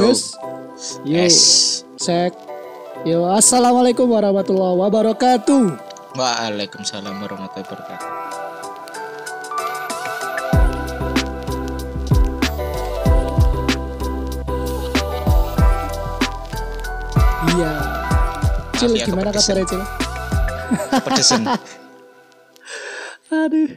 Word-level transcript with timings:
Terus, 0.00 0.32
yuk, 1.04 1.28
Yes. 1.28 1.36
cek. 2.00 2.32
Yo, 3.04 3.28
assalamualaikum 3.28 4.08
warahmatullahi 4.08 4.80
wabarakatuh. 4.80 5.76
Waalaikumsalam 6.16 7.20
warahmatullahi 7.20 7.68
wabarakatuh. 7.68 8.08
Iya. 17.44 17.72
Cil, 18.80 18.92
ya, 18.96 19.04
gimana 19.04 19.36
kabarnya 19.36 19.64
Cil? 19.68 19.82
Pedesen. 21.04 21.42
Aduh. 23.44 23.68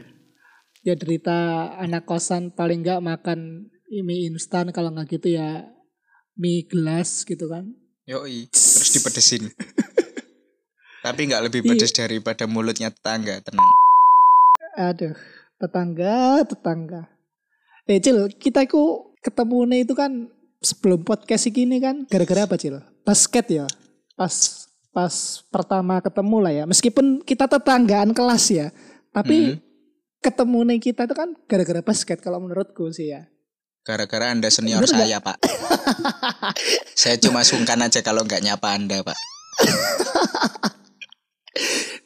Ya 0.88 0.96
derita 0.96 1.68
anak 1.76 2.08
kosan 2.08 2.56
paling 2.56 2.80
nggak 2.80 3.04
makan 3.04 3.68
mie 3.92 4.32
instan 4.32 4.72
kalau 4.72 4.96
nggak 4.96 5.20
gitu 5.20 5.36
ya 5.36 5.68
mie 6.36 6.66
gelas 6.66 7.24
gitu 7.24 7.46
kan. 7.48 7.74
Yoi. 8.06 8.48
Terus 8.54 8.90
dipedesin. 8.92 9.44
Tapi 11.06 11.20
nggak 11.28 11.44
lebih 11.52 11.62
Iya. 11.62 11.70
pedes 11.76 11.92
daripada 11.92 12.48
mulutnya 12.48 12.88
tetangga, 12.88 13.44
tenang. 13.44 13.68
Aduh, 14.74 15.14
tetangga, 15.60 16.42
tetangga. 16.48 17.02
Eh 17.84 18.00
Cil, 18.00 18.32
kita 18.32 18.64
itu 18.64 18.80
ketemu 19.20 19.58
nih 19.68 19.80
itu 19.84 19.94
kan 19.94 20.32
sebelum 20.64 21.04
podcast 21.04 21.52
ini 21.52 21.78
kan 21.78 22.08
gara-gara 22.08 22.48
apa 22.48 22.56
Cil? 22.56 22.80
Basket 23.04 23.46
ya. 23.52 23.66
Pas 24.16 24.32
pas 24.96 25.14
pertama 25.52 26.00
ketemu 26.00 26.38
lah 26.40 26.54
ya. 26.56 26.64
Meskipun 26.64 27.20
kita 27.22 27.52
tetanggaan 27.52 28.16
kelas 28.16 28.46
ya, 28.48 28.68
tapi 29.12 29.60
ketemu 30.24 30.60
nih 30.72 30.80
kita 30.80 31.04
itu 31.04 31.16
kan 31.20 31.36
gara-gara 31.52 31.84
basket 31.84 32.24
kalau 32.24 32.40
menurutku 32.40 32.88
sih 32.90 33.12
ya. 33.12 33.28
Gara-gara 33.84 34.32
Anda 34.32 34.48
senior 34.48 34.88
Bener 34.88 34.96
saya, 34.96 35.18
Pak. 35.20 35.44
saya 36.96 37.20
cuma 37.20 37.44
sungkan 37.44 37.84
aja 37.84 38.00
kalau 38.00 38.24
nggak 38.24 38.40
nyapa 38.40 38.80
Anda, 38.80 39.04
Pak. 39.04 39.18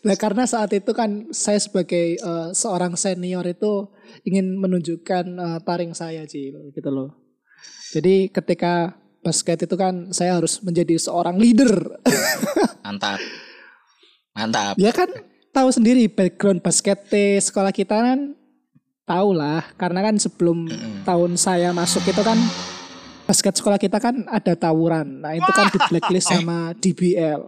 Nah 0.08 0.16
karena 0.16 0.48
saat 0.48 0.72
itu 0.72 0.96
kan 0.96 1.28
saya 1.36 1.60
sebagai 1.60 2.16
eh, 2.16 2.50
seorang 2.56 2.96
senior 2.96 3.44
itu 3.44 3.92
ingin 4.24 4.56
menunjukkan 4.56 5.26
eh, 5.36 5.60
taring 5.68 5.92
saya 5.92 6.24
Cil 6.24 6.72
gitu 6.72 6.90
loh. 6.90 7.12
Jadi 7.92 8.32
ketika 8.32 8.96
basket 9.20 9.68
itu 9.68 9.76
kan 9.76 10.16
saya 10.16 10.40
harus 10.40 10.64
menjadi 10.64 10.96
seorang 10.96 11.36
leader. 11.36 12.00
Mantap. 12.88 13.20
Mantap. 14.38 14.78
ya 14.78 14.94
kan 14.94 15.10
tahu 15.50 15.74
sendiri 15.74 16.06
background 16.14 16.62
basket 16.62 17.10
sekolah 17.42 17.74
kita 17.74 17.98
kan 17.98 18.38
tahu 19.08 19.32
lah 19.32 19.64
karena 19.80 20.04
kan 20.04 20.20
sebelum 20.20 20.68
tahun 21.08 21.40
saya 21.40 21.72
masuk 21.72 22.04
itu 22.04 22.20
kan 22.20 22.36
basket 23.24 23.56
sekolah 23.56 23.80
kita 23.80 24.04
kan 24.04 24.28
ada 24.28 24.54
tawuran. 24.60 25.24
Nah 25.24 25.32
itu 25.32 25.48
kan 25.56 25.72
di 25.72 25.80
blacklist 25.80 26.28
sama 26.28 26.76
DBL. 26.76 27.42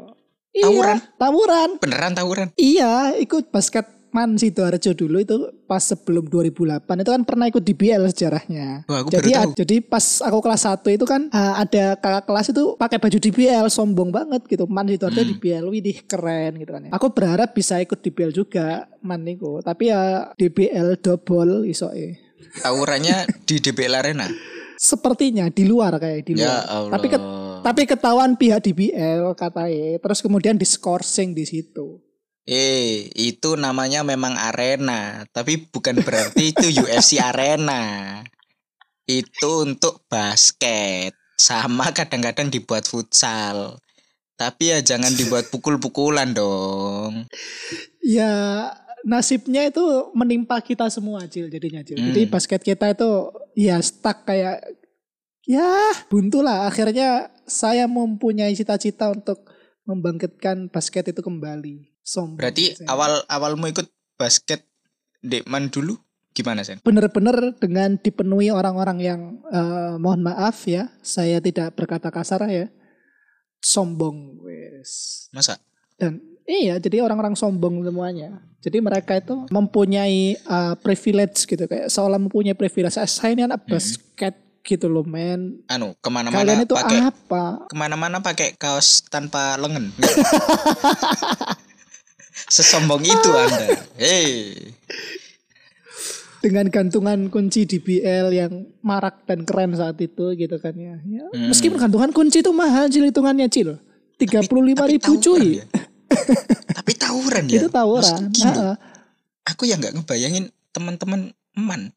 Tawuran? 0.50 0.98
Iya, 0.98 1.20
tawuran. 1.20 1.70
Beneran 1.78 2.12
tawuran? 2.16 2.48
Iya, 2.56 3.16
ikut 3.20 3.52
basket 3.52 3.86
man 4.10 4.34
Sidoarjo 4.34 4.92
dulu 4.92 5.18
itu 5.18 5.38
pas 5.64 5.80
sebelum 5.80 6.26
2008 6.26 6.82
itu 6.82 7.10
kan 7.10 7.22
pernah 7.22 7.46
ikut 7.46 7.62
DBL 7.62 8.04
sejarahnya. 8.08 8.84
Wah, 8.84 9.02
aku 9.02 9.10
jadi 9.10 9.30
baru 9.32 9.42
tahu. 9.46 9.52
jadi 9.56 9.76
pas 9.82 10.06
aku 10.20 10.40
kelas 10.40 10.62
1 10.66 10.82
itu 10.92 11.06
kan 11.06 11.22
uh, 11.28 11.54
ada 11.58 11.86
kakak 11.96 12.26
kelas 12.26 12.48
itu 12.50 12.64
pakai 12.76 12.98
baju 12.98 13.18
DBL 13.20 13.66
sombong 13.68 14.10
banget 14.10 14.42
gitu. 14.46 14.66
Man 14.66 14.86
Sidoarjo 14.86 15.20
Hmm. 15.20 15.30
DBL 15.32 15.66
widih 15.68 15.98
keren 16.04 16.58
gitu 16.58 16.72
kan 16.72 16.82
ya. 16.84 16.92
Aku 16.92 17.10
berharap 17.10 17.52
bisa 17.52 17.78
ikut 17.78 17.98
DBL 17.98 18.32
juga 18.32 18.68
man 19.00 19.22
niku, 19.22 19.60
tapi 19.60 19.88
ya 19.88 20.34
DBL 20.34 20.98
double 20.98 21.64
isoe. 21.66 22.18
Tawurannya 22.58 23.30
di 23.44 23.56
DBL 23.58 23.94
Arena. 23.96 24.26
Sepertinya 24.76 25.46
di 25.48 25.64
luar 25.64 25.96
kayak 25.96 26.24
di 26.24 26.34
Ya 26.34 26.40
luar. 26.40 26.64
Allah. 26.66 26.92
Tapi 26.94 27.08
ke- 27.08 27.28
tapi 27.60 27.82
ketahuan 27.86 28.32
pihak 28.34 28.64
DBL 28.64 29.36
katanya. 29.36 30.00
Terus 30.00 30.20
kemudian 30.20 30.56
diskorsing 30.56 31.32
di 31.32 31.44
situ. 31.44 32.00
Eh, 32.48 33.12
itu 33.14 33.60
namanya 33.60 34.02
memang 34.02 34.34
arena, 34.34 35.28
tapi 35.36 35.70
bukan 35.70 36.02
berarti 36.02 36.56
itu 36.56 36.68
UFC 36.86 37.20
arena. 37.22 38.22
Itu 39.06 39.66
untuk 39.68 40.06
basket. 40.08 41.14
Sama 41.40 41.92
kadang-kadang 41.96 42.52
dibuat 42.52 42.86
futsal. 42.86 43.80
Tapi 44.40 44.72
ya 44.72 44.80
jangan 44.80 45.12
dibuat 45.20 45.52
pukul-pukulan 45.52 46.32
dong. 46.32 47.28
Ya 48.00 48.32
nasibnya 49.04 49.68
itu 49.68 49.84
menimpa 50.16 50.60
kita 50.64 50.88
semua 50.88 51.28
Cil 51.28 51.52
jadinya 51.52 51.84
Cil. 51.84 52.00
Hmm. 52.00 52.08
Jadi 52.12 52.22
basket 52.28 52.62
kita 52.64 52.92
itu 52.92 53.36
ya 53.56 53.80
stuck 53.84 54.24
kayak 54.24 54.64
ya 55.44 55.92
buntu 56.08 56.40
lah. 56.40 56.72
Akhirnya 56.72 57.32
saya 57.50 57.90
mempunyai 57.90 58.56
cita-cita 58.56 59.12
untuk 59.12 59.44
membangkitkan 59.84 60.70
basket 60.70 61.12
itu 61.12 61.20
kembali. 61.20 61.99
Sombong. 62.10 62.42
Berarti 62.42 62.74
saya. 62.74 62.90
awal 62.90 63.22
awalmu 63.30 63.70
ikut 63.70 63.86
basket 64.18 64.66
Dekman 65.22 65.70
dulu 65.70 65.94
gimana, 66.32 66.64
Sen? 66.64 66.80
bener-bener 66.82 67.52
dengan 67.60 68.00
dipenuhi 68.00 68.50
orang-orang 68.50 68.98
yang 68.98 69.22
eh, 69.46 69.94
mohon 70.00 70.24
maaf 70.24 70.64
ya, 70.66 70.88
saya 71.04 71.38
tidak 71.38 71.76
berkata 71.76 72.10
kasar 72.10 72.48
ya. 72.48 72.72
Sombong 73.60 74.40
wes. 74.40 75.28
Masa? 75.30 75.60
Dan 76.00 76.24
iya, 76.48 76.80
jadi 76.80 77.04
orang-orang 77.04 77.36
sombong 77.36 77.84
semuanya. 77.84 78.40
Jadi 78.60 78.80
mereka 78.80 79.16
itu 79.16 79.48
mempunyai 79.52 80.36
uh, 80.44 80.76
privilege 80.76 81.44
gitu 81.44 81.64
kayak 81.64 81.88
seolah 81.88 82.16
mempunyai 82.16 82.56
privilege. 82.56 82.96
"Ah, 82.96 83.04
Saya 83.04 83.36
ini 83.36 83.44
anak 83.44 83.68
basket 83.68 84.36
gitu 84.64 84.88
loh, 84.88 85.04
men. 85.04 85.60
Anu, 85.68 85.92
Kalian 85.92 86.00
ke 86.00 86.10
mana-mana 86.10 86.64
itu 86.64 86.76
pakai 86.76 87.00
apa? 87.04 87.44
ke 87.68 87.76
mana-mana 87.76 88.18
pakai 88.20 88.48
kaos 88.56 89.04
tanpa 89.08 89.60
lengan. 89.60 89.92
Sesombong 92.50 93.06
itu 93.06 93.30
Anda. 93.30 93.78
Hei. 94.02 94.74
Dengan 96.42 96.66
gantungan 96.74 97.30
kunci 97.30 97.70
DBL 97.70 98.34
yang 98.34 98.66
marak 98.82 99.22
dan 99.30 99.46
keren 99.46 99.78
saat 99.78 100.02
itu 100.02 100.34
gitu 100.34 100.58
kan 100.58 100.74
ya. 100.74 100.98
ya 101.06 101.30
Hmm. 101.30 101.54
Meskipun 101.54 101.78
gantungan 101.78 102.10
kunci 102.10 102.42
itu 102.42 102.50
mahal 102.50 102.90
Cil 102.90 103.06
hitungannya 103.06 103.46
Cil. 103.52 103.78
35 104.18 104.50
ribu 104.50 105.16
tawuran 105.16 105.22
cuy. 105.22 105.62
ya. 105.62 105.66
Tapi 106.74 106.92
tawuran 106.98 107.44
ya. 107.48 107.60
Itu 107.62 107.70
tawuran. 107.70 108.34
Aku 109.46 109.64
yang 109.70 109.80
nggak 109.80 109.96
ngebayangin 110.02 110.50
teman-teman 110.74 111.32
eman 111.54 111.94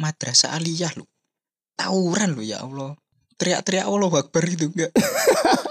madrasah 0.00 0.56
aliyah 0.56 0.90
lu. 0.96 1.04
Tawuran 1.76 2.34
lu 2.38 2.42
ya 2.42 2.64
Allah. 2.64 2.96
Teriak-teriak 3.36 3.84
Allah 3.88 4.10
Akbar 4.16 4.44
itu 4.48 4.68
enggak. 4.72 4.92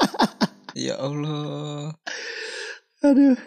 ya 0.89 0.97
Allah. 1.01 1.93
Aduh. 3.05 3.37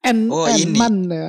En, 0.00 0.28
Oh, 0.28 0.44
en- 0.44 0.58
ini. 0.58 0.74
man, 0.74 0.94
ya. 1.06 1.28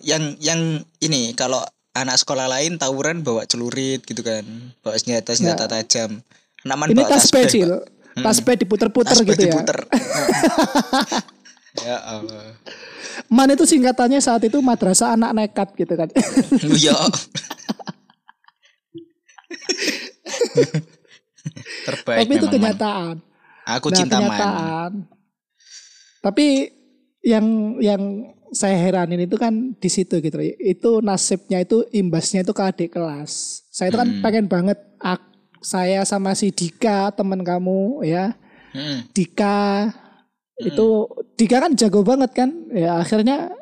Yang 0.00 0.22
yang 0.38 0.60
ini 0.98 1.32
kalau 1.32 1.60
anak 1.92 2.16
sekolah 2.16 2.46
lain 2.46 2.76
tawuran 2.76 3.20
bawa 3.20 3.44
celurit 3.44 4.02
gitu 4.02 4.20
kan. 4.20 4.42
Bawa 4.78 4.94
senjata 4.94 5.32
senjata 5.32 5.66
tajam. 5.66 6.20
Naman 6.62 6.90
Ini 6.90 7.00
bawa 7.00 7.08
tasbih 7.12 7.42
tasbih, 7.42 7.48
Cil. 7.48 7.70
Pak. 7.70 7.80
Hmm. 8.10 8.22
Tasbih 8.24 8.54
diputer-puter 8.56 9.12
Tasbih 9.14 9.26
gitu 9.30 9.42
ya. 9.44 9.46
diputer. 9.54 9.78
ya 11.86 11.96
Allah. 12.02 12.44
Man 13.28 13.48
itu 13.48 13.62
singkatannya 13.62 14.18
saat 14.18 14.42
itu 14.42 14.58
madrasah 14.58 15.14
anak 15.14 15.30
nekat 15.32 15.68
gitu 15.76 15.92
kan. 15.94 16.08
Lu 16.60 16.74
ya. 16.74 16.94
Terbaik 21.84 22.16
Tapi 22.20 22.32
itu 22.34 22.44
Man. 22.44 22.52
kenyataan. 22.52 23.14
Aku 23.68 23.86
Nah, 23.88 23.94
cinta 23.94 24.16
man. 24.16 24.20
kenyataan. 24.24 24.90
Tapi 26.18 26.46
yang 27.28 27.44
yang 27.78 28.02
saya 28.48 28.80
heranin 28.80 29.20
itu 29.20 29.36
kan 29.36 29.52
di 29.76 29.86
situ 29.86 30.16
gitu. 30.18 30.40
Itu 30.56 31.04
nasibnya 31.04 31.60
itu 31.60 31.84
imbasnya 31.90 32.40
itu 32.40 32.50
ke 32.50 32.62
adik 32.64 32.90
kelas. 32.90 33.60
Saya 33.68 33.92
itu 33.92 33.98
kan 33.98 34.08
Hmm. 34.08 34.22
pengen 34.24 34.46
banget 34.48 34.80
ak- 34.98 35.28
saya 35.60 36.00
sama 36.02 36.32
si 36.32 36.48
Dika 36.48 37.12
teman 37.12 37.44
kamu 37.44 38.00
ya. 38.02 38.32
Hmm. 38.72 39.04
Dika 39.10 39.92
itu 40.56 41.04
Dika 41.36 41.60
kan 41.60 41.76
jago 41.76 42.00
banget 42.00 42.32
kan. 42.32 42.50
Ya 42.72 42.96
akhirnya 42.96 43.52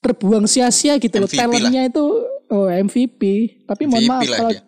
terbuang 0.00 0.48
sia-sia 0.48 0.96
gitu 0.96 1.20
loh. 1.20 1.28
Lah. 1.28 1.36
Talentnya 1.36 1.82
itu 1.84 2.04
oh 2.48 2.66
MVP. 2.66 3.20
Tapi 3.68 3.82
mohon 3.84 4.00
MVP 4.00 4.08
maaf 4.08 4.24
lah 4.24 4.38
kalau 4.38 4.52
dia. 4.56 4.62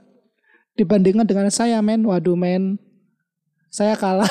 dibandingkan 0.74 1.24
dengan 1.24 1.48
saya 1.48 1.80
men, 1.80 2.04
waduh 2.04 2.36
men. 2.36 2.76
Saya 3.72 3.96
kalah. 3.96 4.28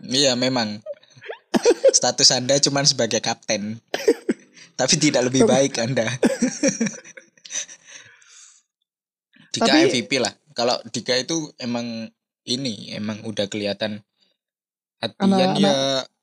Iya 0.00 0.32
memang. 0.32 0.80
Status 1.96 2.28
Anda 2.36 2.60
cuma 2.60 2.84
sebagai 2.84 3.24
kapten. 3.24 3.80
Tapi 4.78 4.94
tidak 5.00 5.32
lebih 5.32 5.48
baik 5.48 5.80
Anda. 5.80 6.04
Dika 9.56 9.64
Tapi- 9.72 9.88
MVP 9.88 10.20
lah. 10.20 10.36
Kalau 10.52 10.76
Dika 10.92 11.16
itu 11.16 11.52
emang 11.56 12.08
ini 12.46 12.92
emang 12.94 13.24
udah 13.24 13.48
kelihatan 13.48 14.00
latihan 15.02 15.52
Anak-anak- 15.56 15.60
ya 15.60 15.76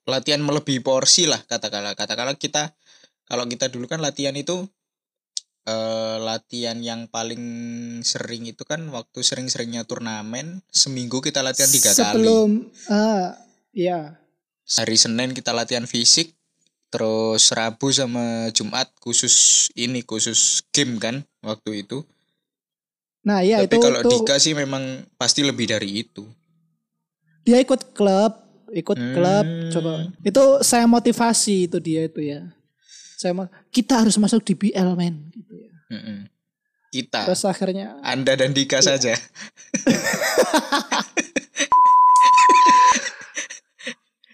latihan 0.04 0.42
melebihi 0.44 0.84
porsi 0.84 1.28
lah 1.30 1.40
katakanlah 1.48 1.96
katakanlah 1.96 2.36
kita 2.36 2.76
kalau 3.24 3.48
kita 3.48 3.72
dulu 3.72 3.88
kan 3.88 4.04
latihan 4.04 4.36
itu 4.36 4.68
eh, 5.64 6.18
latihan 6.19 6.80
yang 6.84 7.08
paling 7.08 7.40
sering 8.04 8.44
itu 8.50 8.68
kan 8.68 8.84
waktu 8.92 9.24
sering-seringnya 9.24 9.88
turnamen 9.88 10.60
seminggu 10.72 11.24
kita 11.24 11.40
latihan 11.40 11.72
tiga 11.72 11.92
kali 11.96 12.19
Sebelum 12.19 12.50
ah 12.92 13.38
ya. 13.72 14.23
Hari 14.65 14.95
Senin 14.95 15.31
kita 15.31 15.50
latihan 15.50 15.83
fisik 15.83 16.31
terus 16.88 17.50
Rabu 17.50 17.89
sama 17.89 18.50
Jumat 18.50 18.86
khusus 18.98 19.65
ini 19.74 20.01
khusus 20.01 20.62
game 20.69 20.98
kan 20.98 21.21
waktu 21.39 21.81
itu 21.81 22.01
Nah, 23.24 23.39
ya 23.39 23.63
tapi 23.63 23.71
itu 23.71 23.75
kalau 23.80 24.00
itu 24.00 24.07
Dika 24.19 24.36
sih 24.36 24.51
memang 24.51 25.00
pasti 25.15 25.39
lebih 25.42 25.65
dari 25.65 26.01
itu 26.01 26.21
dia 27.42 27.57
ikut 27.57 27.92
klub, 27.92 28.31
ikut 28.69 28.95
klub 28.95 29.44
Hmm. 29.44 29.69
coba. 29.69 29.92
Itu 30.19 30.60
saya 30.60 30.86
motivasi 30.86 31.66
itu 31.66 31.77
dia 31.80 32.04
itu 32.04 32.19
ya. 32.19 32.51
Saya 33.16 33.31
mau 33.31 33.48
kita 33.68 34.00
harus 34.00 34.16
masuk 34.16 34.44
di 34.44 34.54
BL 34.54 34.94
men 34.94 35.27
gitu 35.30 35.54
ya. 35.56 35.69
Mm-mm. 35.89 36.18
kita 36.89 37.25
Terus 37.25 37.44
akhirnya 37.44 37.95
Anda 38.00 38.36
dan 38.36 38.51
Dika 38.51 38.77
Iya. 38.77 38.83
saja 38.92 39.13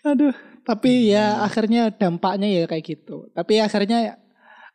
aduh, 0.09 0.33
tapi 0.61 1.09
ya 1.09 1.33
Hmm. 1.33 1.45
akhirnya 1.45 1.81
dampaknya 1.89 2.47
ya 2.47 2.63
kayak 2.65 2.85
gitu. 2.88 3.27
Tapi 3.31 3.59
akhirnya 3.59 4.17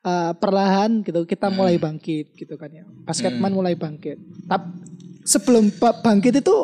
eh, 0.00 0.32
perlahan 0.34 1.00
gitu 1.00 1.24
kita 1.24 1.48
Hmm. 1.48 1.56
mulai 1.56 1.76
bangkit 1.76 2.34
gitu 2.34 2.54
kan 2.54 2.68
ya. 2.68 2.84
Basketman 3.02 3.48
mulai 3.50 3.72
bangkit. 3.72 4.20
Tapi 4.44 4.66
sebelum 5.22 5.72
ba- 5.74 5.96
bangkit 5.96 6.36
itu 6.36 6.56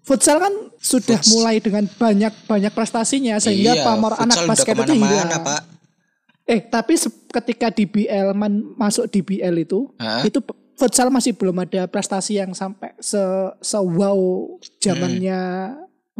futsal 0.00 0.40
kan 0.40 0.48
sudah 0.76 1.20
Futs- 1.20 1.28
mulai 1.30 1.58
dengan 1.58 1.84
banyak-banyak 1.84 2.72
prestasinya 2.72 3.36
sehingga 3.36 3.74
Iya, 3.74 3.84
pamor 3.84 4.16
anak 4.16 4.48
basket 4.48 4.72
itu 4.74 4.96
hilang. 4.96 5.28
Pak. 5.28 5.62
Eh, 6.42 6.60
tapi 6.62 6.96
ketika 7.30 7.68
di 7.68 7.84
BL 7.84 8.32
man- 8.32 8.74
masuk 8.74 9.06
di 9.06 9.20
BL 9.20 9.60
itu, 9.60 9.92
Hah? 9.94 10.24
itu 10.24 10.40
futsal 10.74 11.12
masih 11.12 11.30
belum 11.30 11.60
ada 11.60 11.84
prestasi 11.84 12.40
yang 12.40 12.50
sampai 12.50 12.96
se 12.98 13.20
se 13.60 13.76
wow 13.76 14.16
zamannya 14.80 15.38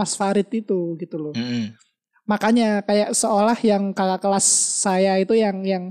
Mas 0.00 0.16
Farid 0.16 0.48
itu 0.48 0.96
gitu 0.96 1.16
loh. 1.20 1.36
Mm-mm. 1.36 1.76
Makanya 2.24 2.80
kayak 2.80 3.12
seolah 3.12 3.58
yang 3.60 3.92
kakak 3.92 4.24
kelas 4.24 4.46
saya 4.80 5.20
itu 5.20 5.36
yang 5.36 5.60
yang 5.60 5.84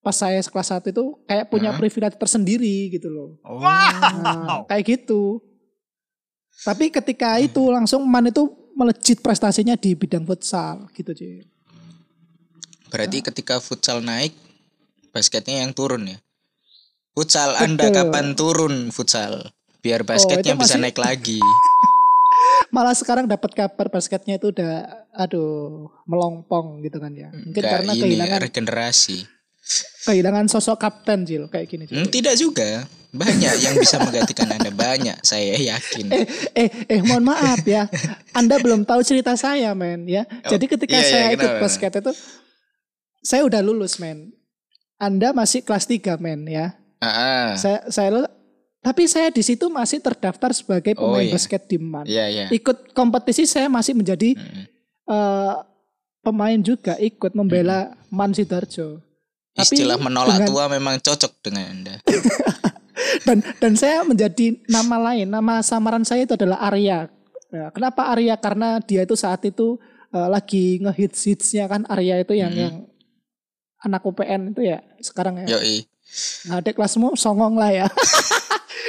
pas 0.00 0.14
saya 0.14 0.38
kelas 0.38 0.70
satu 0.70 0.86
itu 0.88 1.04
kayak 1.26 1.50
punya 1.50 1.74
Hah? 1.74 1.78
privilege 1.82 2.16
tersendiri 2.16 2.88
gitu 2.88 3.10
loh. 3.12 3.36
Oh. 3.44 3.60
Nah, 3.60 4.64
kayak 4.70 4.84
gitu. 4.86 5.42
Tapi 6.62 6.88
ketika 6.88 7.36
itu 7.36 7.60
langsung 7.68 8.06
Man 8.06 8.30
itu 8.30 8.48
melejit 8.72 9.20
prestasinya 9.20 9.76
di 9.76 9.92
bidang 9.92 10.24
futsal 10.24 10.88
gitu 10.94 11.12
cuy. 11.12 11.44
Berarti 12.86 13.18
ketika 13.20 13.58
futsal 13.58 14.00
naik, 14.00 14.32
basketnya 15.10 15.66
yang 15.66 15.74
turun 15.74 16.06
ya. 16.06 16.18
Futsal 17.16 17.56
Anda 17.58 17.90
Betul. 17.90 17.96
kapan 17.96 18.26
turun 18.38 18.74
futsal? 18.94 19.50
Biar 19.82 20.04
basketnya 20.06 20.54
itu 20.54 20.60
bisa 20.62 20.76
masih- 20.78 20.82
naik 20.86 20.98
lagi. 21.02 21.40
Malah 22.76 22.92
sekarang 22.92 23.24
dapat 23.24 23.56
kabar 23.56 23.88
basketnya 23.88 24.36
itu 24.36 24.52
udah 24.52 24.84
aduh 25.16 25.88
melongpong 26.04 26.84
gitu 26.84 27.00
kan 27.00 27.08
ya. 27.16 27.32
Mungkin 27.32 27.56
Nggak 27.56 27.72
karena 27.72 27.92
ini 27.96 28.02
kehilangan 28.04 28.40
regenerasi. 28.44 29.18
kehilangan 30.06 30.46
sosok 30.46 30.76
kapten 30.78 31.24
Jil 31.24 31.48
kayak 31.48 31.66
gini. 31.66 31.88
Jil. 31.88 32.04
Hmm, 32.04 32.12
tidak 32.12 32.36
juga. 32.36 32.84
Banyak 33.16 33.54
yang 33.64 33.74
bisa 33.80 33.96
menggantikan 33.96 34.52
Anda 34.52 34.68
banyak, 34.68 35.24
saya 35.24 35.56
yakin. 35.56 36.12
Eh 36.12 36.24
eh 36.52 36.68
eh 36.84 37.00
mohon 37.00 37.24
maaf 37.24 37.64
ya. 37.64 37.88
Anda 38.36 38.60
belum 38.60 38.84
tahu 38.84 39.00
cerita 39.00 39.32
saya 39.40 39.72
men 39.72 40.04
ya. 40.04 40.28
Oh, 40.28 40.52
Jadi 40.52 40.68
ketika 40.68 41.00
iya, 41.00 41.02
iya, 41.02 41.08
saya 41.08 41.26
ikut 41.32 41.48
kenapa? 41.48 41.62
basket 41.64 41.92
itu 41.96 42.12
saya 43.24 43.42
udah 43.48 43.64
lulus 43.64 43.96
men. 43.96 44.36
Anda 45.00 45.32
masih 45.32 45.64
kelas 45.64 45.88
3 45.88 46.20
men 46.20 46.44
ya. 46.44 46.76
Ah, 47.00 47.08
ah. 47.08 47.46
Saya 47.56 47.88
saya 47.88 48.28
tapi 48.86 49.02
saya 49.04 49.28
di 49.28 49.42
situ 49.42 49.66
masih 49.66 49.98
terdaftar 49.98 50.54
sebagai 50.54 50.94
Oh, 50.94 51.10
pemain 51.10 51.26
iya. 51.26 51.34
basket 51.34 51.66
di 51.66 51.76
MAN. 51.76 52.06
Iya, 52.06 52.24
iya. 52.28 52.46
Ikut 52.48 52.92
kompetisi 52.92 53.42
saya 53.42 53.66
masih 53.66 53.92
menjadi 53.92 54.32
Mm-mm. 54.32 54.64
eh, 55.06 55.54
pemain 56.20 56.54
juga 56.56 56.94
ikut 56.96 57.32
membela 57.32 57.90
Man 58.08 58.30
Sidoarjo. 58.30 59.02
Tapi 59.52 59.74
Istilah 59.74 59.96
menolak 59.96 60.38
dengan- 60.38 60.48
tua 60.48 60.64
memang 60.68 60.94
cocok 60.96 61.32
dengan 61.40 61.64
Anda. 61.66 61.94
dan 63.26 63.38
dan 63.58 63.72
saya 63.74 64.02
menjadi 64.02 64.56
nama 64.66 64.96
lain 65.04 65.26
nama 65.26 65.58
samaran 65.60 66.00
saya 66.00 66.22
itu 66.22 66.32
adalah 66.32 66.62
Arya 66.62 67.10
Ya, 67.46 67.70
kenapa 67.70 68.06
Arya 68.06 68.34
karena 68.36 68.78
dia 68.78 69.02
itu 69.02 69.14
saat 69.14 69.38
itu 69.42 69.78
eh, 70.08 70.28
lagi 70.28 70.78
ngehits 70.78 71.22
hitsnya 71.24 71.66
kan 71.66 71.82
Arya 71.86 72.18
itu 72.18 72.34
yang 72.34 72.50
Hmm. 72.50 72.58
yang 72.60 72.74
anak 73.78 74.02
UPN 74.02 74.50
itu 74.50 74.62
ya 74.64 74.78
sekarang 74.98 75.42
ya 75.42 75.54
Yoi. 75.54 75.86
nah 76.44 76.58
adik 76.58 76.74
kelasmu 76.74 77.14
songong 77.14 77.54
lah 77.54 77.70
ya 77.70 77.86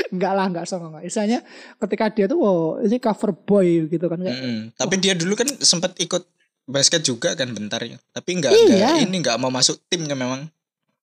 enggak 0.09 0.31
lah 0.31 0.45
enggak 0.45 0.65
songong 0.65 0.91
lah 0.91 1.01
istilahnya 1.01 1.43
ketika 1.77 2.05
dia 2.09 2.25
tuh 2.25 2.35
wow 2.35 2.59
ini 2.79 2.97
cover 2.97 3.31
boy 3.33 3.85
gitu 3.85 4.05
kan 4.05 4.17
kayak, 4.17 4.35
Mm-mm. 4.35 4.59
Tapi 4.73 4.95
dia 4.97 5.13
dulu 5.13 5.33
kan 5.33 5.47
sempat 5.57 5.95
ikut 5.97 6.23
basket 6.63 7.01
juga 7.01 7.31
kan 7.31 7.47
bentar 7.49 7.79
ya. 7.79 7.95
Tapi 8.09 8.29
nggak 8.35 8.51
Iya. 8.51 8.99
ini 8.99 9.15
nggak 9.17 9.35
mau 9.35 9.47
masuk 9.49 9.79
tim 9.85 10.03
kan 10.03 10.15
memang. 10.15 10.41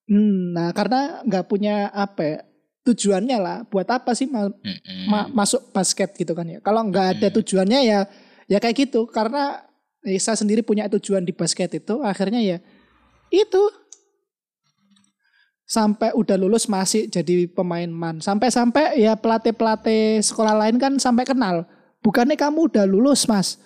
hmm, 0.05 0.53
nah 0.53 0.69
karena 0.71 1.23
nggak 1.23 1.45
punya 1.45 1.89
apa 1.89 2.21
ya, 2.21 2.39
tujuannya 2.83 3.39
lah 3.39 3.59
buat 3.65 3.89
apa 3.89 4.13
sih 4.13 4.27
ma- 4.27 4.53
Mm-mm. 4.53 5.09
ma- 5.09 5.31
masuk 5.31 5.71
basket 5.71 6.13
gitu 6.13 6.33
kan 6.33 6.45
ya. 6.45 6.61
Kalau 6.61 6.85
nggak 6.85 7.07
ada 7.15 7.27
Hmm. 7.27 7.35
tujuannya 7.35 7.81
ya 7.83 8.01
ya 8.45 8.59
kayak 8.59 8.77
gitu 8.83 9.07
karena 9.07 9.65
saya 10.05 10.37
sendiri 10.37 10.61
punya 10.61 10.85
tujuan 10.91 11.25
di 11.25 11.33
basket 11.33 11.73
itu 11.75 11.99
akhirnya 11.99 12.37
ya 12.39 12.59
itu 13.31 13.63
sampai 15.65 16.13
udah 16.13 16.37
lulus 16.37 16.67
masih 16.67 17.07
jadi 17.07 17.47
pemain 17.49 17.89
man 17.89 18.19
sampai-sampai 18.19 18.97
ya 18.97 19.17
pelatih-pelatih 19.17 20.21
sekolah 20.21 20.55
lain 20.55 20.77
kan 20.77 20.93
sampai 20.97 21.25
kenal 21.25 21.65
bukannya 22.01 22.37
kamu 22.37 22.69
udah 22.69 22.85
lulus 22.85 23.25
mas 23.25 23.57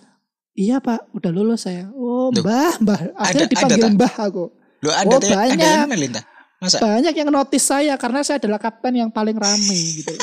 iya 0.54 0.78
pak 0.78 1.10
udah 1.10 1.28
lulus 1.28 1.66
saya 1.66 1.90
oh 1.90 2.30
mbah 2.30 2.78
mbah 2.78 2.98
Ada- 3.02 3.14
akhirnya 3.18 3.42
ada 3.42 3.50
dipanggil 3.50 3.82
tak? 3.82 3.92
mbah 3.94 4.14
aku 4.16 4.44
Lo 4.78 4.94
ada 4.94 5.10
Oh, 5.10 5.18
teh- 5.18 5.34
ada 5.34 5.42
banyak. 5.42 5.90
yang? 5.90 6.22
Masa? 6.58 6.78
banyak 6.78 7.14
yang 7.14 7.30
notice 7.30 7.66
saya 7.66 7.94
karena 7.98 8.22
saya 8.22 8.38
adalah 8.38 8.58
kapten 8.58 8.94
yang 8.94 9.10
paling 9.10 9.34
rame 9.34 9.74
gitu. 9.98 10.10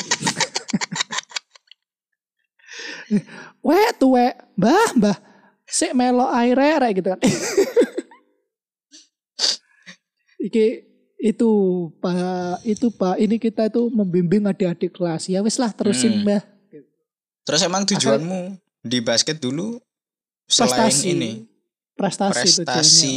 Weh 3.60 3.88
tuh 3.96 4.16
weh, 4.16 4.32
mbah 4.56 4.88
mbah, 4.96 5.16
si 5.64 5.92
melo 5.92 6.28
rek 6.32 6.92
gitu 6.96 7.08
kan. 7.12 7.20
Iki 10.46 10.66
itu 11.16 11.50
pak 11.98 12.60
itu 12.62 12.92
pak 12.92 13.16
ini 13.16 13.40
kita 13.40 13.72
itu 13.72 13.88
membimbing 13.88 14.44
adik-adik 14.46 14.92
kelas 14.92 15.32
ya 15.32 15.40
wis 15.40 15.56
lah 15.56 15.72
terusin 15.72 16.20
Hmm. 16.20 16.24
mbah 16.24 16.42
Terus 17.46 17.62
emang 17.62 17.86
tujuanmu 17.86 18.58
di 18.82 18.98
basket 18.98 19.38
dulu 19.38 19.78
selain 20.50 20.90
prestasi 20.90 21.06
ini 21.14 21.32
prestasi, 21.94 22.66
prestasi 22.66 23.16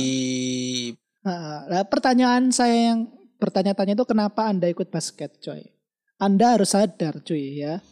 Nah, 1.19 1.67
nah, 1.67 1.83
pertanyaan 1.83 2.47
saya 2.50 2.95
yang 2.95 3.12
bertanya-tanya 3.39 3.95
itu 3.95 4.05
kenapa 4.07 4.47
Anda 4.47 4.71
ikut 4.71 4.88
basket, 4.88 5.35
coy? 5.43 5.67
Anda 6.15 6.55
harus 6.55 6.71
sadar, 6.71 7.19
cuy 7.24 7.59
ya. 7.59 7.83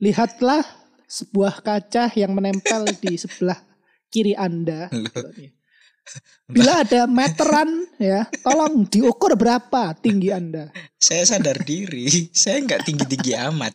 Lihatlah 0.00 0.64
sebuah 1.04 1.60
kaca 1.60 2.08
yang 2.16 2.32
menempel 2.32 2.88
di 3.00 3.20
sebelah 3.20 3.60
kiri 4.08 4.32
Anda. 4.32 4.88
gitu. 4.96 5.59
Bila 6.50 6.82
ada 6.82 7.06
meteran 7.06 7.86
ya, 8.02 8.26
tolong 8.42 8.82
diukur 8.90 9.38
berapa 9.38 9.94
tinggi 9.94 10.34
Anda. 10.34 10.74
saya 10.98 11.22
sadar 11.22 11.62
diri, 11.62 12.28
saya 12.34 12.58
nggak 12.66 12.82
tinggi-tinggi 12.82 13.32
amat. 13.50 13.74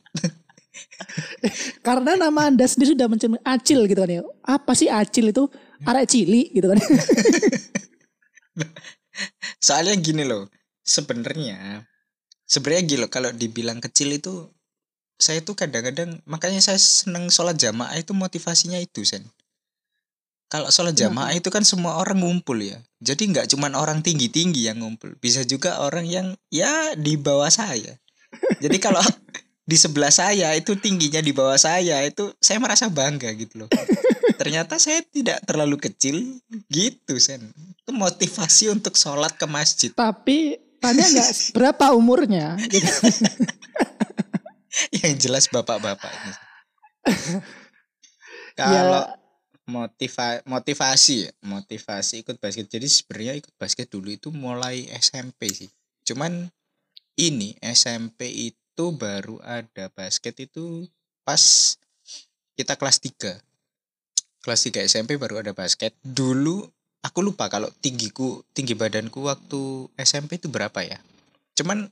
Karena 1.86 2.20
nama 2.20 2.52
Anda 2.52 2.68
sendiri 2.68 3.00
sudah 3.00 3.08
mencermin 3.08 3.40
acil 3.48 3.88
gitu 3.88 4.00
kan 4.04 4.12
ya. 4.12 4.22
Apa 4.44 4.76
sih 4.76 4.92
acil 4.92 5.32
itu? 5.32 5.48
Arek 5.88 6.08
cili 6.12 6.52
gitu 6.52 6.72
kan. 6.72 6.80
Soalnya 9.66 9.96
gini 10.00 10.24
loh, 10.28 10.52
sebenarnya 10.84 11.88
sebenarnya 12.46 12.84
gini 12.86 13.00
loh 13.02 13.12
kalau 13.12 13.34
dibilang 13.34 13.82
kecil 13.82 14.14
itu 14.14 14.54
saya 15.16 15.42
tuh 15.42 15.56
kadang-kadang 15.58 16.20
makanya 16.28 16.62
saya 16.62 16.78
seneng 16.78 17.32
sholat 17.32 17.56
jamaah 17.56 17.96
itu 17.98 18.12
motivasinya 18.12 18.78
itu 18.80 19.02
sen. 19.08 19.24
Kalau 20.46 20.70
sholat 20.70 20.94
Kenapa? 20.94 21.26
jamaah 21.26 21.34
itu 21.34 21.50
kan 21.50 21.66
semua 21.66 21.98
orang 21.98 22.22
ngumpul 22.22 22.62
ya. 22.62 22.78
Jadi 23.02 23.34
nggak 23.34 23.50
cuman 23.50 23.74
orang 23.74 24.06
tinggi-tinggi 24.06 24.70
yang 24.70 24.82
ngumpul, 24.82 25.18
bisa 25.18 25.42
juga 25.42 25.82
orang 25.82 26.06
yang 26.06 26.38
ya 26.54 26.94
di 26.94 27.18
bawah 27.18 27.50
saya. 27.50 27.98
Jadi 28.62 28.78
kalau 28.78 29.02
di 29.70 29.74
sebelah 29.74 30.14
saya 30.14 30.54
itu 30.54 30.78
tingginya 30.78 31.26
di 31.26 31.34
bawah 31.34 31.58
saya 31.58 32.06
itu 32.06 32.30
saya 32.38 32.62
merasa 32.62 32.86
bangga 32.94 33.34
gitu 33.34 33.66
loh. 33.66 33.70
Ternyata 34.38 34.78
saya 34.78 35.02
tidak 35.02 35.42
terlalu 35.50 35.82
kecil 35.82 36.22
gitu 36.70 37.18
sen. 37.18 37.42
Itu 37.82 37.90
motivasi 37.90 38.70
untuk 38.70 38.94
sholat 38.94 39.34
ke 39.34 39.50
masjid. 39.50 39.90
Tapi 39.98 40.62
tanya 40.78 41.10
nggak 41.18 41.58
berapa 41.58 41.98
umurnya? 41.98 42.54
Gitu. 42.70 42.86
Yang 45.02 45.14
jelas 45.26 45.46
bapak-bapak 45.50 46.14
ini. 46.14 46.34
Ya. 48.56 49.20
Motiva 49.66 50.46
motivasi 50.46 51.26
ya, 51.26 51.32
motivasi 51.42 52.22
ikut 52.22 52.38
basket. 52.38 52.70
Jadi 52.70 52.86
sebenarnya 52.86 53.34
ikut 53.42 53.54
basket 53.58 53.90
dulu 53.90 54.14
itu 54.14 54.30
mulai 54.30 54.86
SMP 54.94 55.50
sih. 55.50 55.70
Cuman 56.06 56.54
ini 57.18 57.56
SMP 57.64 58.30
itu 58.54 58.86
baru 58.94 59.42
ada 59.42 59.90
basket 59.96 60.38
itu 60.38 60.86
pas 61.26 61.42
kita 62.56 62.78
kelas 62.78 63.02
3 63.02 63.42
kelas 64.46 64.62
3 64.70 64.86
SMP 64.86 65.18
baru 65.18 65.42
ada 65.42 65.52
basket 65.58 65.96
dulu 66.06 66.64
aku 67.02 67.20
lupa 67.26 67.50
kalau 67.50 67.72
tinggiku 67.82 68.46
tinggi 68.54 68.78
badanku 68.78 69.26
waktu 69.26 69.90
SMP 69.98 70.38
itu 70.38 70.48
berapa 70.52 70.86
ya 70.86 71.02
cuman 71.58 71.90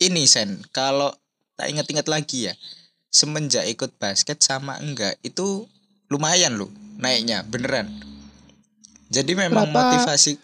ini 0.00 0.24
sen 0.24 0.62
kalau 0.72 1.12
tak 1.54 1.70
ingat-ingat 1.70 2.08
lagi 2.10 2.50
ya 2.50 2.54
semenjak 3.12 3.68
ikut 3.70 3.94
basket 4.00 4.42
sama 4.42 4.80
enggak 4.82 5.20
itu 5.22 5.68
lumayan 6.14 6.54
loh 6.54 6.70
naiknya 6.96 7.42
beneran 7.42 7.90
jadi 9.10 9.34
memang 9.36 9.66
Berapa- 9.66 9.98
motivasi 9.98 10.38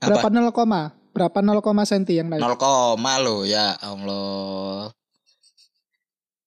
Berapa 0.00 0.24
apa 0.24 0.32
0, 0.32 0.48
koma? 0.50 0.82
berapa 1.12 1.38
0, 1.44 1.60
senti 1.84 2.16
yang 2.16 2.32
naik? 2.32 2.40
0 2.40 2.56
koma 2.56 3.20
lo 3.20 3.44
ya 3.44 3.76
Allah 3.76 4.88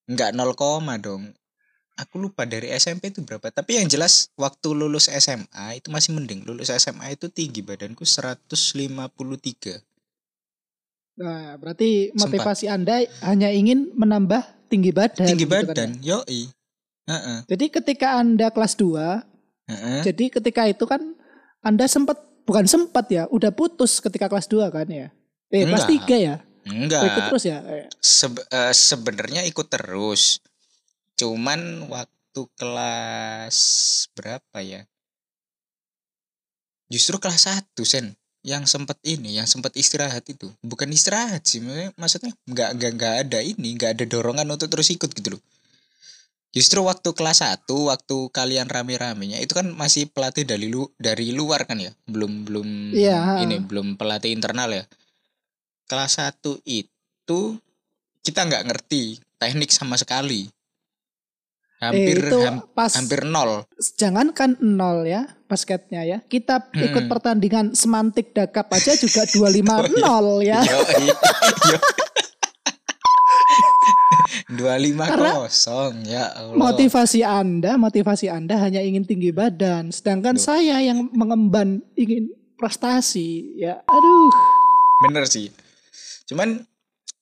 enggak 0.10 0.34
0 0.34 0.58
koma 0.58 0.98
dong 0.98 1.30
aku 1.94 2.18
lupa 2.18 2.44
dari 2.44 2.74
SMP 2.74 3.14
itu 3.14 3.22
berapa 3.22 3.54
tapi 3.54 3.78
yang 3.78 3.86
jelas 3.86 4.34
waktu 4.34 4.74
lulus 4.74 5.06
SMA 5.08 5.78
itu 5.78 5.94
masih 5.94 6.18
mending 6.18 6.42
lulus 6.42 6.74
SMA 6.74 7.14
itu 7.14 7.30
tinggi 7.30 7.62
badanku 7.62 8.02
153 8.02 9.78
Nah, 11.14 11.62
berarti 11.62 12.10
Sempat. 12.10 12.26
motivasi 12.26 12.66
Anda 12.66 13.06
hanya 13.22 13.54
ingin 13.54 13.94
menambah 13.94 14.42
tinggi 14.66 14.90
badan. 14.90 15.30
tinggi 15.30 15.46
gitu 15.46 15.54
kan 15.54 15.62
ya. 15.62 15.70
badan 15.70 15.92
yoi 16.02 16.50
Heeh, 17.04 17.38
Jadi 17.52 17.66
ketika 17.68 18.16
Anda 18.16 18.48
kelas 18.48 18.80
2, 18.80 19.28
heeh. 19.68 20.00
jadi 20.02 20.26
ketika 20.40 20.64
itu 20.72 20.88
kan 20.88 21.04
Anda 21.60 21.84
sempat 21.86 22.16
bukan 22.44 22.64
sempat 22.64 23.12
ya, 23.12 23.28
udah 23.28 23.52
putus 23.52 24.00
ketika 24.00 24.32
kelas 24.32 24.48
2 24.48 24.72
kan 24.72 24.88
ya? 24.88 25.12
Eh, 25.52 25.68
kelas 25.68 25.84
Enggak. 25.84 26.08
3 26.08 26.16
ya? 26.18 26.36
enggak 26.64 27.02
Ikut 27.04 27.24
terus 27.28 27.44
ya? 27.44 27.60
Eh, 27.68 27.86
Sebe- 28.00 28.48
eh, 28.48 28.72
sebenarnya 28.72 29.44
ikut 29.44 29.68
terus. 29.68 30.40
Cuman 31.20 31.92
waktu 31.92 32.42
kelas 32.56 33.58
berapa 34.16 34.58
ya? 34.64 34.88
Justru 36.88 37.20
kelas 37.20 37.52
1 37.52 37.84
Sen 37.84 38.16
yang 38.44 38.64
sempat 38.64 39.00
ini, 39.04 39.40
yang 39.40 39.48
sempat 39.48 39.76
istirahat 39.76 40.24
itu. 40.28 40.52
Bukan 40.60 40.88
istirahat 40.92 41.44
sih, 41.44 41.60
maksudnya- 41.60 41.94
maksudnya 41.96 42.32
nggak 42.48 42.70
nggak 42.80 42.92
nggak 42.96 43.14
ada 43.28 43.40
ini, 43.40 43.76
nggak 43.76 43.92
ada 44.00 44.06
dorongan 44.08 44.48
untuk 44.48 44.68
terus 44.68 44.88
ikut 44.88 45.12
gitu 45.12 45.36
loh. 45.36 45.42
Justru 46.54 46.86
waktu 46.86 47.10
kelas 47.12 47.42
1, 47.42 47.66
waktu 47.66 48.18
kalian 48.30 48.70
rame-ramenya 48.70 49.42
itu 49.42 49.52
kan 49.52 49.74
masih 49.74 50.06
pelatih 50.06 50.46
dari 50.46 50.70
lu 50.70 50.86
dari 50.96 51.34
luar 51.34 51.66
kan 51.66 51.82
ya. 51.82 51.90
Belum 52.06 52.46
belum 52.46 52.94
Iya. 52.94 53.42
ini 53.42 53.58
belum 53.58 53.98
pelatih 53.98 54.30
internal 54.30 54.70
ya. 54.72 54.86
Kelas 55.84 56.22
1 56.22 56.62
itu 56.64 57.40
kita 58.22 58.40
nggak 58.40 58.66
ngerti 58.66 59.04
teknik 59.36 59.68
sama 59.68 59.98
sekali. 59.98 60.46
Hampir 61.82 62.16
eh, 62.16 62.30
itu 62.30 62.38
ham- 62.40 62.64
pas 62.72 62.94
hampir 62.96 63.26
nol. 63.26 63.66
jangankan 63.98 64.56
nol 64.62 65.04
ya 65.04 65.26
basketnya 65.44 66.06
ya. 66.06 66.18
Kita 66.24 66.70
ikut 66.72 67.04
Hmm. 67.04 67.12
pertandingan 67.12 67.66
semantik 67.74 68.32
dakap 68.32 68.70
aja 68.70 68.94
juga 68.96 69.26
25 69.28 69.92
nol 69.92 70.40
ya. 70.40 70.62
Yoi. 70.70 71.10
Yo. 71.68 71.78
25 74.56 75.10
Karena 75.10 75.32
kosong 75.42 75.94
ya 76.06 76.26
Allah. 76.34 76.58
Motivasi 76.58 77.20
Anda, 77.26 77.76
motivasi 77.76 78.28
Anda 78.30 78.56
hanya 78.62 78.80
ingin 78.80 79.04
tinggi 79.04 79.34
badan, 79.34 79.90
sedangkan 79.90 80.38
Loh. 80.38 80.44
saya 80.44 80.80
yang 80.80 81.10
mengemban 81.12 81.82
ingin 81.98 82.32
prestasi. 82.56 83.60
Ya, 83.60 83.82
aduh. 83.84 84.32
Bener 85.10 85.28
sih. 85.28 85.52
Cuman 86.30 86.64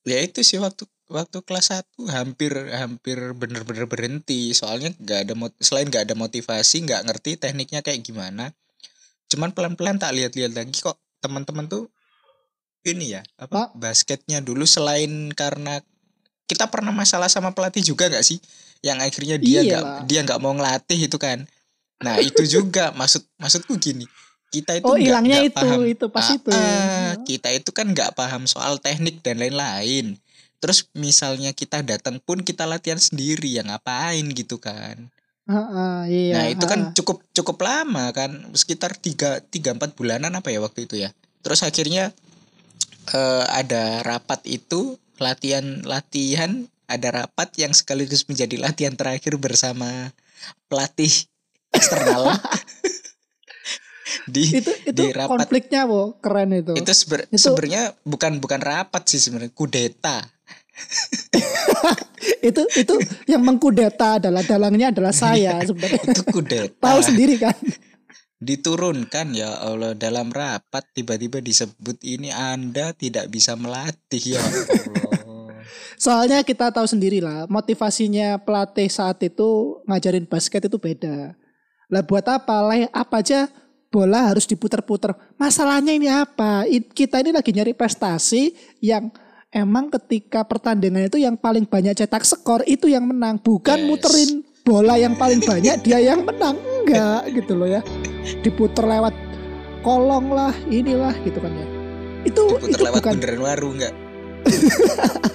ya 0.06 0.18
itu 0.22 0.42
sih 0.42 0.58
waktu 0.58 0.86
waktu 1.12 1.44
kelas 1.44 1.76
1 1.76 2.08
hampir 2.08 2.52
hampir 2.72 3.18
bener-bener 3.36 3.84
berhenti 3.84 4.56
soalnya 4.56 4.96
nggak 4.96 5.18
ada 5.28 5.34
selain 5.60 5.86
nggak 5.86 6.08
ada 6.08 6.16
motivasi 6.16 6.88
nggak 6.88 7.04
ngerti 7.04 7.30
tekniknya 7.36 7.84
kayak 7.84 8.00
gimana 8.00 8.50
cuman 9.28 9.52
pelan-pelan 9.52 10.00
tak 10.00 10.16
lihat-lihat 10.16 10.56
lagi 10.56 10.72
kok 10.80 10.96
teman-teman 11.20 11.68
tuh 11.68 11.92
ini 12.82 13.14
ya 13.14 13.22
apa 13.38 13.70
Pak. 13.70 13.78
basketnya 13.78 14.42
dulu 14.42 14.66
selain 14.66 15.30
karena 15.36 15.84
kita 16.52 16.68
pernah 16.68 16.92
masalah 16.92 17.26
sama 17.26 17.48
pelatih 17.50 17.80
juga 17.82 18.06
nggak 18.06 18.20
sih 18.20 18.36
yang 18.84 19.00
akhirnya 19.00 19.40
dia 19.40 19.64
nggak 19.64 19.82
Iyalah. 19.82 20.04
dia 20.04 20.20
nggak 20.20 20.38
mau 20.38 20.52
ngelatih 20.52 21.00
itu 21.00 21.16
kan 21.16 21.48
nah 21.98 22.20
itu 22.20 22.44
juga 22.44 22.92
maksud 23.00 23.24
maksudku 23.40 23.72
gini 23.76 24.04
kita 24.52 24.76
itu 24.76 24.84
Oh, 24.84 24.92
nggak- 24.92 25.00
hilangnya 25.00 25.36
nggak 25.38 25.48
itu, 25.48 25.56
paham 25.56 25.80
itu 25.88 26.06
pas 26.06 26.22
Ah, 26.22 26.36
itu. 26.36 26.50
ya. 26.52 26.60
ah, 26.60 27.12
kita 27.24 27.48
itu 27.50 27.70
kan 27.72 27.86
nggak 27.88 28.12
paham 28.12 28.44
soal 28.44 28.76
teknik 28.76 29.24
dan 29.24 29.40
lain-lain. 29.40 30.20
Terus 30.60 30.92
misalnya 30.92 31.50
kita 31.50 31.80
datang 31.80 32.20
pun 32.20 32.38
kita 32.38 32.68
latihan 32.68 33.00
sendiri 33.00 33.48
ya 33.48 33.64
ngapain 33.64 34.28
gitu 34.28 34.60
kan. 34.60 35.08
Heeh, 35.48 35.96
iya. 36.06 36.32
nah 36.36 36.44
itu 36.46 36.68
kan 36.68 36.80
heeh. 36.84 36.92
cukup 36.92 37.24
cukup 37.32 37.64
lama 37.64 38.12
kan 38.12 38.30
sekitar 38.52 38.92
tiga 38.94 39.40
tiga 39.42 39.72
empat 39.72 39.96
bulanan 39.96 40.36
apa 40.36 40.52
ya 40.52 40.60
waktu 40.60 40.84
itu 40.84 41.00
ya. 41.00 41.16
Terus 41.40 41.64
akhirnya 41.64 42.12
eh, 43.08 43.44
ada 43.48 44.04
rapat 44.04 44.44
itu 44.44 45.00
latihan 45.22 45.64
latihan 45.82 46.66
ada 46.84 47.08
rapat 47.14 47.54
yang 47.56 47.70
sekaligus 47.70 48.26
menjadi 48.26 48.58
latihan 48.58 48.92
terakhir 48.92 49.38
bersama 49.38 50.10
pelatih 50.66 51.08
eksternal 51.70 52.34
di 54.28 54.44
itu 54.52 54.72
itu 54.84 54.92
di 54.92 55.06
rapat. 55.10 55.40
konfliknya 55.40 55.86
wo 55.86 56.18
keren 56.18 56.52
itu. 56.52 56.74
itu 56.74 56.92
seber- 56.92 57.26
Itu- 57.26 57.38
sebenarnya 57.40 57.96
bukan 58.02 58.36
bukan 58.38 58.60
rapat 58.60 59.02
sih 59.06 59.18
sebenarnya 59.18 59.50
kudeta 59.52 60.20
itu 62.42 62.62
itu 62.74 62.94
yang 63.26 63.40
mengkudeta 63.40 64.18
adalah 64.18 64.42
dalangnya 64.42 64.90
adalah 64.90 65.12
saya 65.12 65.62
sebenarnya. 65.62 66.02
itu 66.02 66.22
kudeta 66.28 66.76
Tahu 66.82 67.00
sendiri 67.00 67.36
kan. 67.38 67.56
diturunkan 68.36 69.32
ya 69.32 69.54
Allah 69.54 69.94
dalam 69.94 70.28
rapat 70.28 70.82
tiba-tiba 70.92 71.38
disebut 71.38 72.02
ini 72.02 72.28
Anda 72.28 72.90
tidak 72.92 73.30
bisa 73.30 73.54
melatih 73.54 74.34
ya 74.34 74.42
Allah 74.42 74.66
Soalnya 75.96 76.42
kita 76.42 76.72
tahu 76.72 76.86
sendiri 76.88 77.22
lah 77.22 77.46
motivasinya 77.46 78.40
pelatih 78.42 78.88
saat 78.88 79.22
itu 79.22 79.80
ngajarin 79.86 80.26
basket 80.26 80.66
itu 80.66 80.76
beda. 80.76 81.34
Lah 81.92 82.02
buat 82.02 82.24
apa? 82.24 82.56
Lay 82.72 82.88
apa 82.88 83.20
aja 83.20 83.48
bola 83.92 84.32
harus 84.32 84.48
diputer-puter. 84.48 85.12
Masalahnya 85.36 85.92
ini 85.92 86.08
apa? 86.08 86.64
Kita 86.96 87.20
ini 87.20 87.30
lagi 87.36 87.52
nyari 87.52 87.76
prestasi 87.76 88.56
yang 88.80 89.12
emang 89.52 89.92
ketika 89.92 90.48
pertandingan 90.48 91.12
itu 91.12 91.20
yang 91.20 91.36
paling 91.36 91.68
banyak 91.68 91.92
cetak 91.92 92.24
skor 92.24 92.64
itu 92.64 92.88
yang 92.88 93.04
menang, 93.04 93.36
bukan 93.36 93.76
Yes. 93.76 93.86
muterin 93.86 94.30
bola 94.64 94.96
yang 94.96 95.12
paling 95.20 95.44
banyak 95.44 95.84
dia 95.84 96.00
yang 96.00 96.24
menang. 96.24 96.56
Enggak 96.56 97.28
gitu 97.36 97.52
loh 97.52 97.68
ya. 97.68 97.84
Diputer 98.40 98.88
lewat 98.88 99.12
kolong 99.84 100.32
lah, 100.32 100.56
inilah 100.72 101.12
gitu 101.20 101.36
kan 101.36 101.52
ya. 101.52 101.66
Itu 102.24 102.56
diputer 102.56 102.72
itu 102.72 102.82
lewat 102.88 102.96
bukan 103.04 103.12
bundaran 103.20 103.40
waru 103.44 103.68
enggak 103.76 103.94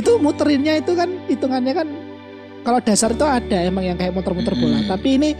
itu 0.00 0.16
muterinnya 0.16 0.80
itu 0.80 0.96
kan 0.96 1.08
hitungannya 1.28 1.72
kan 1.76 1.88
kalau 2.64 2.80
dasar 2.80 3.12
itu 3.12 3.24
ada 3.24 3.56
emang 3.64 3.84
yang 3.88 3.96
kayak 3.96 4.12
muter-muter 4.12 4.52
bola. 4.56 4.84
Mm-mm. 4.84 4.90
tapi 4.90 5.08
ini 5.16 5.30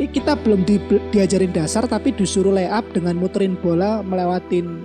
kita 0.00 0.40
belum 0.40 0.64
di- 0.64 0.80
diajarin 1.12 1.52
dasar 1.52 1.84
tapi 1.84 2.16
disuruh 2.16 2.52
lay 2.52 2.64
up 2.68 2.84
dengan 2.96 3.16
muterin 3.20 3.54
bola 3.60 4.00
melewatin 4.00 4.80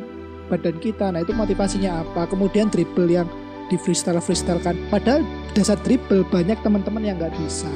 badan 0.47 0.79
kita. 0.79 1.11
Nah 1.11 1.23
itu 1.23 1.35
motivasinya 1.35 2.03
apa? 2.03 2.27
Kemudian 2.27 2.71
dribble 2.71 3.07
yang 3.07 3.27
di 3.67 3.75
freestyle 3.75 4.19
freestyle 4.23 4.63
kan 4.63 4.79
padahal 4.87 5.23
dasar 5.51 5.75
dribble 5.83 6.23
banyak 6.27 6.55
teman-teman 6.63 7.03
yang 7.03 7.15
nggak 7.19 7.35
bisa. 7.39 7.67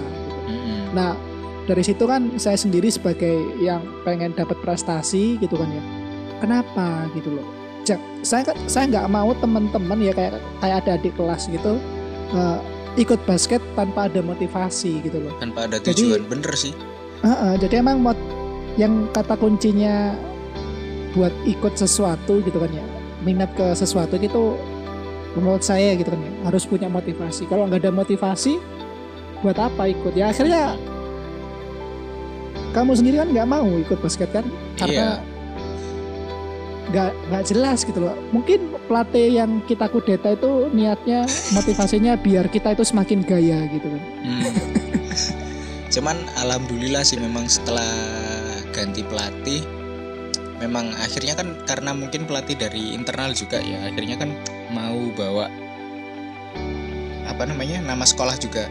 Nah 0.96 1.15
dari 1.67 1.84
situ 1.84 2.03
kan 2.03 2.36
saya 2.36 2.60
sendiri 2.60 2.91
sebagai 2.91 3.36
yang 3.63 3.84
pengen 4.03 4.36
dapat 4.36 4.60
prestasi 4.63 5.39
gitu 5.39 5.55
kan 5.55 5.72
ya. 5.72 5.84
Kenapa? 6.43 7.08
Gitu 7.15 7.31
loh 7.31 7.60
saya 8.21 8.43
kan- 8.45 8.59
saya 8.65 8.85
nggak 8.88 9.07
mau 9.07 9.33
teman-teman 9.33 9.97
ya 10.00 10.13
kayak 10.13 10.33
kayak 10.59 10.77
ada 10.81 10.91
adik 10.95 11.13
kelas 11.15 11.47
gitu 11.47 11.81
eh, 12.31 12.57
ikut 12.95 13.19
basket 13.23 13.59
tanpa 13.73 14.05
ada 14.05 14.19
motivasi 14.19 15.00
gitu 15.01 15.19
loh. 15.19 15.33
Tanpa 15.38 15.65
ada 15.65 15.79
Jadi- 15.79 16.11
tujuan 16.11 16.23
bener 16.27 16.53
sih. 16.53 16.71
Heeh, 17.21 17.53
jadi 17.57 17.79
emang 17.79 18.00
mot 18.00 18.19
yang 18.75 19.07
kata 19.09 19.35
kuncinya 19.35 20.15
buat 21.11 21.31
ikut 21.43 21.75
sesuatu 21.75 22.39
gitu 22.39 22.55
kan 22.55 22.71
ya 22.71 22.85
minat 23.21 23.51
ke 23.51 23.75
sesuatu 23.75 24.15
gitu 24.15 24.55
menurut 25.33 25.61
saya 25.61 25.93
gitu 25.93 26.07
kan 26.07 26.19
ya 26.19 26.31
harus 26.45 26.63
punya 26.63 26.88
motivasi. 26.88 27.45
Kalau 27.45 27.67
nggak 27.67 27.83
ada 27.83 27.91
motivasi 27.91 28.59
buat 29.39 29.55
apa 29.55 29.88
ikut? 29.88 30.13
Ya 30.13 30.29
akhirnya 30.29 30.75
kamu 32.71 32.91
sendiri 32.95 33.19
kan 33.19 33.27
nggak 33.29 33.47
mau 33.50 33.67
ikut 33.67 34.00
basket 34.00 34.31
kan? 34.31 34.45
Karena 34.75 35.19
Iya. 35.19 35.30
Nggak 36.89 37.11
nggak 37.29 37.43
jelas 37.45 37.85
gitu 37.85 38.01
loh. 38.01 38.17
Mungkin 38.33 38.73
pelatih 38.89 39.27
yang 39.39 39.61
kita 39.69 39.88
kudeta 39.88 40.33
itu 40.33 40.67
niatnya 40.73 41.29
motivasinya 41.53 42.17
biar 42.17 42.50
kita 42.50 42.73
itu 42.73 42.83
semakin 42.83 43.21
gaya 43.21 43.69
gitu 43.69 43.88
kan. 43.88 44.01
Hmm. 44.25 44.53
cuman 45.91 46.15
alhamdulillah 46.39 47.03
sih 47.03 47.19
memang 47.19 47.51
setelah 47.51 47.83
ganti 48.71 49.03
pelatih 49.03 49.59
memang 50.63 50.95
akhirnya 51.03 51.35
kan 51.35 51.51
karena 51.67 51.91
mungkin 51.91 52.23
pelatih 52.23 52.55
dari 52.55 52.95
internal 52.95 53.35
juga 53.35 53.59
ya 53.59 53.91
akhirnya 53.91 54.15
kan 54.15 54.31
mau 54.71 54.95
bawa 55.19 55.51
apa 57.27 57.43
namanya 57.47 57.81
nama 57.81 58.05
sekolah 58.05 58.35
juga. 58.38 58.69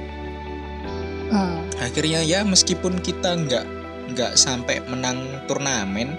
Ah, 1.30 1.62
akhirnya 1.78 2.22
ya 2.26 2.42
meskipun 2.42 2.98
kita 3.00 3.38
nggak 3.38 3.66
nggak 4.14 4.32
sampai 4.34 4.82
menang 4.90 5.22
turnamen 5.46 6.18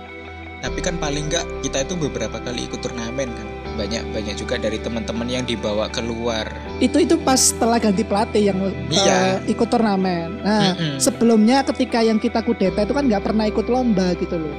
tapi 0.61 0.79
kan 0.79 0.95
paling 0.95 1.25
nggak 1.25 1.45
kita 1.61 1.83
itu 1.83 1.93
beberapa 1.95 2.37
kali 2.37 2.65
ikut 2.65 2.79
turnamen 2.79 3.27
kan 3.27 3.47
banyak 3.73 4.03
banyak 4.07 4.35
juga 4.35 4.55
dari 4.57 4.77
teman-teman 4.77 5.25
yang 5.25 5.41
dibawa 5.41 5.87
keluar 5.87 6.45
itu 6.77 6.97
itu 6.97 7.15
pas 7.17 7.39
setelah 7.39 7.77
ganti 7.77 8.01
pelatih 8.01 8.43
yang 8.45 8.59
Iya. 8.87 9.41
eh, 9.41 9.53
ikut 9.53 9.67
turnamen. 9.67 10.41
Nah, 10.41 10.73
Mm-mm. 10.73 10.97
sebelumnya 10.97 11.61
ketika 11.63 12.01
yang 12.01 12.17
kita 12.17 12.41
kudeta 12.41 12.81
itu 12.81 12.91
kan 12.91 13.05
nggak 13.05 13.21
pernah 13.21 13.45
ikut 13.45 13.65
lomba 13.65 14.11
gitu 14.15 14.35
loh. 14.35 14.55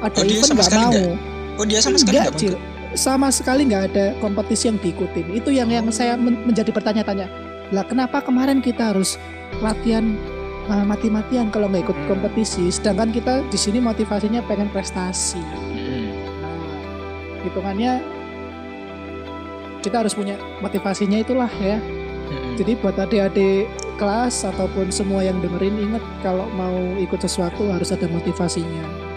Ada 0.00 0.16
Oh, 0.16 0.24
event 0.24 0.50
nggak 0.50 0.72
mau. 0.74 0.90
nggak? 0.90 1.12
oh 1.54 1.64
dia 1.64 1.78
sama 1.78 1.96
sekali 1.96 2.16
Nggak, 2.18 2.34
Cil. 2.34 2.54
Sama 2.90 3.28
sekali 3.28 3.62
nggak 3.64 3.84
ada 3.86 4.06
kompetisi 4.18 4.64
yang 4.66 4.78
diikutin. 4.78 5.26
Itu 5.30 5.52
yang 5.52 5.68
yang 5.68 5.86
saya 5.90 6.16
men- 6.16 6.40
menjadi 6.42 6.72
bertanya-tanya. 6.72 7.28
Lah 7.68 7.84
kenapa 7.84 8.18
kemarin 8.18 8.58
kita 8.58 8.90
harus 8.90 9.20
latihan 9.58 10.16
uh, 10.68 10.84
mati-matian 10.84 11.48
kalau 11.48 11.66
nggak 11.68 11.88
ikut 11.88 11.98
Hmm. 11.98 12.08
kompetisi, 12.08 12.68
sedangkan 12.68 13.10
kita 13.10 13.34
di 13.48 13.58
sini 13.58 13.80
motivasinya 13.80 14.44
pengen 14.46 14.68
prestasi. 14.70 15.40
Mm-mm. 15.40 16.04
Nah, 16.44 17.42
hitungannya 17.42 17.92
kita 19.80 20.04
harus 20.04 20.14
punya 20.14 20.36
motivasinya 20.60 21.18
itulah 21.18 21.50
ya. 21.58 21.80
Mm-mm. 21.80 22.54
Jadi 22.60 22.72
buat 22.78 22.96
adik-adik 22.98 23.66
kelas 23.98 24.46
ataupun 24.46 24.94
semua 24.94 25.26
yang 25.26 25.42
dengerin 25.42 25.74
ingat 25.90 26.04
kalau 26.22 26.46
mau 26.54 26.76
ikut 27.00 27.18
sesuatu 27.18 27.66
harus 27.72 27.90
ada 27.90 28.06
motivasinya. 28.06 29.08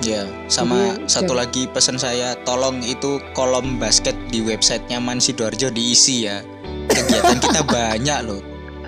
Ya, 0.00 0.24
sama 0.48 0.96
Jadi, 0.96 1.12
satu 1.12 1.32
ya. 1.36 1.44
lagi 1.44 1.62
pesan 1.68 2.00
saya, 2.00 2.32
tolong 2.48 2.80
itu 2.80 3.20
kolom 3.36 3.76
basket 3.76 4.16
di 4.32 4.40
websitenya 4.40 4.96
Man 4.96 5.20
Sidoarjo 5.20 5.68
diisi 5.68 6.24
ya. 6.24 6.40
Kegiatan 6.88 7.36
kita 7.36 7.60
banyak 7.76 8.18
loh, 8.24 8.40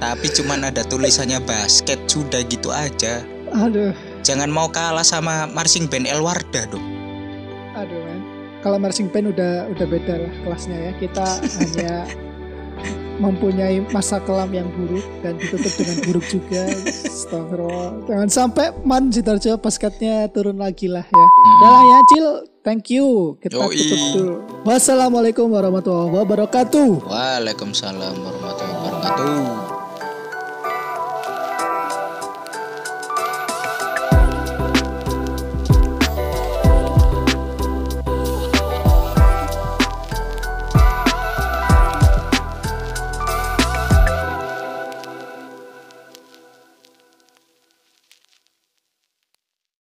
tapi 0.02 0.26
cuman 0.35 0.66
ada 0.66 0.82
tulisannya 0.82 1.38
basket 1.47 2.02
sudah 2.11 2.42
gitu 2.50 2.75
aja. 2.75 3.23
Aduh, 3.54 3.94
Jangan 4.26 4.50
mau 4.50 4.66
kalah 4.66 5.06
sama 5.06 5.47
marching 5.47 5.87
band 5.87 6.11
El 6.11 6.23
Wardah 6.23 6.66
dong. 6.71 6.82
aduh 7.78 8.02
men. 8.02 8.18
Kalau 8.62 8.78
marching 8.78 9.06
band 9.11 9.30
udah 9.35 9.71
udah 9.71 9.87
beda 9.87 10.14
lah 10.26 10.32
kelasnya 10.42 10.78
ya. 10.78 10.92
Kita 10.99 11.26
hanya 11.59 11.94
mempunyai 13.18 13.82
masa 13.94 14.18
kelam 14.23 14.50
yang 14.50 14.66
buruk 14.75 15.06
dan 15.23 15.38
ditutup 15.38 15.71
dengan 15.78 15.97
buruk 16.06 16.26
juga. 16.26 16.62
Astagfirullah. 17.06 18.06
Jangan 18.11 18.28
sampai 18.30 18.66
Man 18.82 19.11
Sidoarjo 19.11 19.59
basketnya 19.59 20.26
turun 20.30 20.59
lagi 20.59 20.90
lah 20.90 21.06
ya. 21.06 21.26
Udah 21.62 21.71
lah 21.71 21.82
ya 21.82 21.99
Cil, 22.11 22.26
thank 22.66 22.90
you. 22.90 23.38
Kita 23.38 23.59
Yoi. 23.59 23.75
tutup 23.75 23.99
dulu. 24.18 24.35
Wassalamualaikum 24.66 25.47
warahmatullahi 25.50 26.11
wabarakatuh. 26.11 27.06
Waalaikumsalam 27.06 28.14
warahmatullahi 28.18 28.78
wabarakatuh. 28.78 29.62